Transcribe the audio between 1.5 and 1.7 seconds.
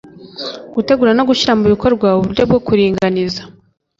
mu